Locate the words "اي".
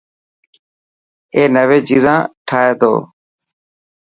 1.35-1.41